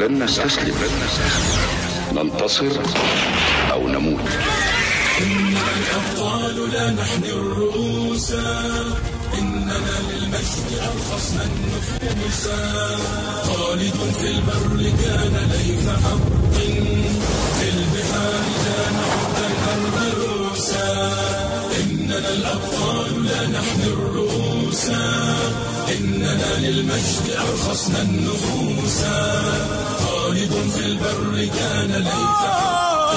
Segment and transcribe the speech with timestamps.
[0.00, 0.74] لن نستسلم.
[2.12, 2.72] ننتصر
[3.72, 4.28] أو نموت.
[5.20, 8.32] الأبطال لا نحن الرؤوس.
[9.38, 12.44] إننا للمجد أرخصنا النفوس
[13.46, 16.26] خالد في البر كان ليث حق
[17.60, 19.46] في البحار كان حقا
[19.76, 20.88] البروسا
[21.80, 24.86] إننا الأبطال لا نحن الرؤوس
[26.00, 28.98] إننا للمجد أرخصنا النفوس.
[30.04, 33.10] خالد في البر كان ليث حق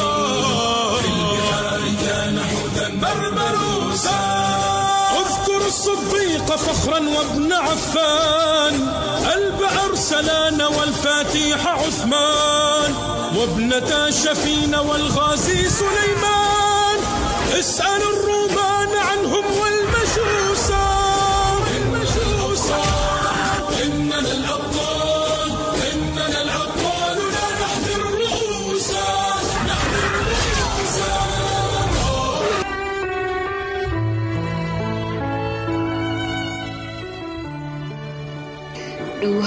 [1.00, 4.20] في البحار كان حوتا بربروسا
[5.22, 8.76] اذكر الصديق فخرا وابن عفان.
[9.36, 12.94] البئر سلان والفاتيح عثمان.
[13.38, 17.00] وابنة شفين والغازي سليمان.
[17.60, 18.43] اسأل الرومان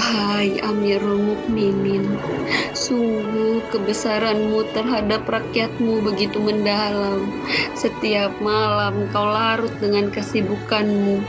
[0.07, 2.07] Duhai Amirul Mukminin,
[2.71, 7.27] sungguh kebesaranmu terhadap rakyatmu begitu mendalam.
[7.75, 11.19] Setiap malam kau larut dengan kesibukanmu,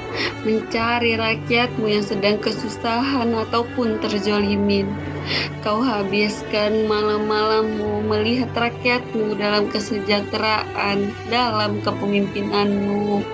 [0.46, 4.86] mencari rakyatmu yang sedang kesusahan ataupun terzolimin.
[5.66, 13.27] Kau habiskan malam-malammu melihat rakyatmu dalam kesejahteraan dalam kepemimpinanmu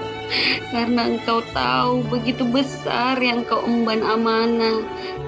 [0.72, 4.82] karena engkau tahu begitu besar yang kau emban amanah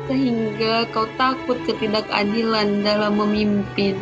[0.07, 3.99] sehingga kau takut ketidakadilan dalam memimpin.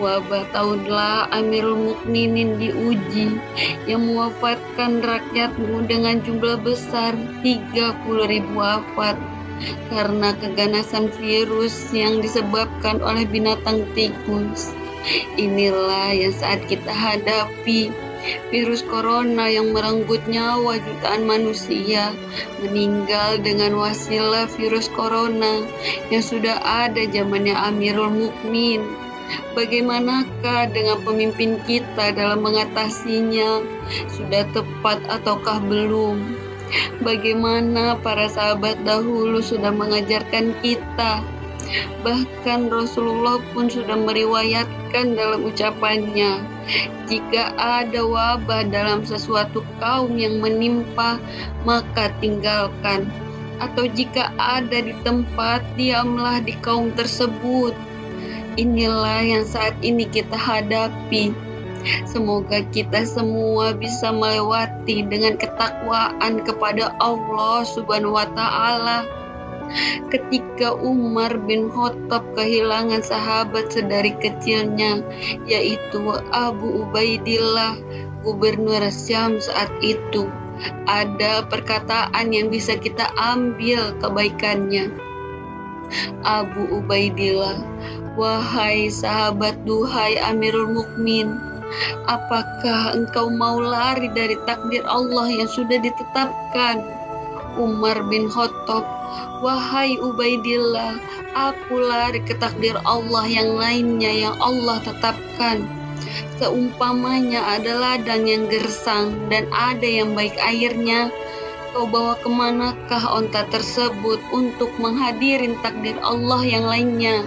[0.00, 3.36] Wabah tahunlah Amirul Mukminin diuji
[3.84, 7.12] yang mewafatkan rakyatmu dengan jumlah besar
[7.44, 9.20] 30 ribu wafat
[9.92, 14.72] karena keganasan virus yang disebabkan oleh binatang tikus.
[15.36, 17.92] Inilah yang saat kita hadapi
[18.50, 22.12] virus corona yang merenggut nyawa jutaan manusia
[22.60, 25.64] meninggal dengan wasilah virus corona
[26.12, 28.82] yang sudah ada zamannya Amirul Mukmin.
[29.52, 33.60] Bagaimanakah dengan pemimpin kita dalam mengatasinya?
[34.08, 36.16] Sudah tepat ataukah belum?
[37.04, 41.24] Bagaimana para sahabat dahulu sudah mengajarkan kita
[42.00, 46.40] Bahkan Rasulullah pun sudah meriwayatkan dalam ucapannya,
[47.08, 51.20] jika ada wabah dalam sesuatu kaum yang menimpa,
[51.64, 53.08] maka tinggalkan.
[53.58, 57.74] Atau jika ada di tempat, diamlah di kaum tersebut.
[58.54, 61.34] Inilah yang saat ini kita hadapi.
[62.04, 69.06] Semoga kita semua bisa melewati dengan ketakwaan kepada Allah Subhanahu wa Ta'ala
[70.08, 75.04] ketika Umar bin Khattab kehilangan sahabat sedari kecilnya
[75.44, 76.00] yaitu
[76.32, 77.76] Abu Ubaidillah
[78.24, 80.26] gubernur Syam saat itu.
[80.90, 84.90] Ada perkataan yang bisa kita ambil kebaikannya.
[86.26, 87.62] Abu Ubaidillah
[88.18, 91.48] wahai sahabat duhai Amirul Mukmin
[92.08, 96.80] apakah engkau mau lari dari takdir Allah yang sudah ditetapkan?
[97.58, 98.86] Umar bin Khattab
[99.38, 100.98] Wahai Ubaidillah,
[101.30, 105.62] aku lari ke takdir Allah yang lainnya yang Allah tetapkan.
[106.42, 111.10] Seumpamanya ada ladang yang gersang dan ada yang baik airnya,
[111.70, 117.22] kau bawa ke manakah onta tersebut untuk menghadirin takdir Allah yang lainnya?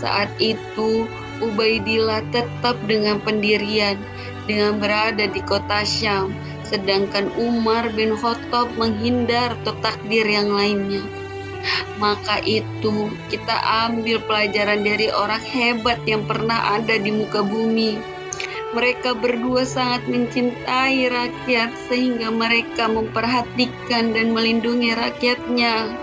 [0.00, 1.08] Saat itu,
[1.44, 4.00] Ubaidillah tetap dengan pendirian,
[4.48, 6.32] dengan berada di kota Syam,
[6.64, 11.04] sedangkan Umar bin Khattab menghindar ke takdir yang lainnya
[11.96, 13.56] maka itu kita
[13.88, 17.96] ambil pelajaran dari orang hebat yang pernah ada di muka bumi.
[18.74, 25.94] Mereka berdua sangat mencintai rakyat sehingga mereka memperhatikan dan melindungi rakyatnya.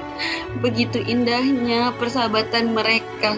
[0.63, 3.35] Begitu indahnya persahabatan mereka,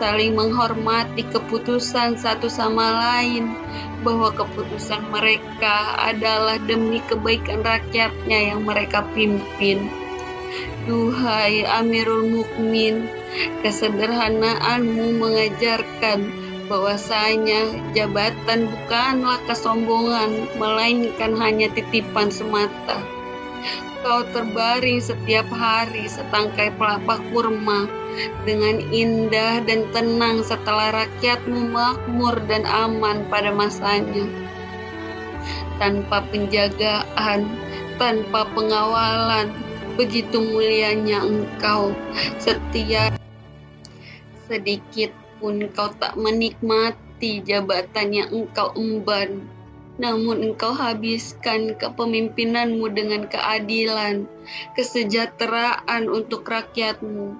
[0.00, 3.52] saling menghormati keputusan satu sama lain,
[4.00, 9.88] bahwa keputusan mereka adalah demi kebaikan rakyatnya yang mereka pimpin.
[10.88, 13.06] Duhai Amirul Mukmin,
[13.62, 16.18] kesederhanaanmu mengajarkan
[16.66, 23.02] bahwasanya jabatan bukanlah kesombongan, melainkan hanya titipan semata.
[24.00, 27.84] Kau terbaring setiap hari setangkai pelapa kurma
[28.48, 34.24] dengan indah dan tenang setelah rakyatmu makmur dan aman pada masanya.
[35.76, 37.44] Tanpa penjagaan,
[38.00, 39.52] tanpa pengawalan,
[40.00, 41.92] begitu mulianya engkau
[42.40, 43.12] setia
[44.50, 49.59] Sedikit pun kau tak menikmati jabatan yang engkau emban.
[50.00, 54.24] Namun engkau habiskan kepemimpinanmu dengan keadilan,
[54.72, 57.36] kesejahteraan untuk rakyatmu.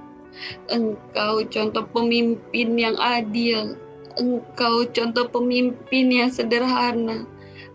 [0.69, 3.81] Engkau contoh pemimpin yang adil,
[4.21, 7.25] engkau contoh pemimpin yang sederhana,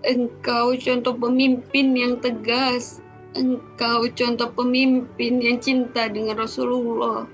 [0.05, 3.01] engkau contoh pemimpin yang tegas,
[3.33, 7.25] engkau contoh pemimpin yang cinta dengan Rasulullah.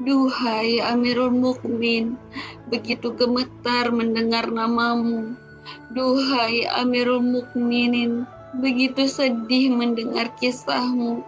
[0.00, 2.16] Duhai Amirul Mukmin,
[2.72, 5.45] begitu gemetar mendengar namamu.
[5.90, 11.26] Duhai Amirul Mukminin, begitu sedih mendengar kisahmu.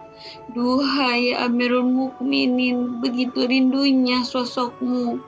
[0.51, 5.19] Duhai Amirul Mukminin, begitu rindunya sosokmu.